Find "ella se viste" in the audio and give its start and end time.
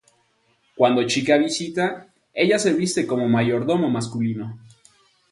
2.33-3.05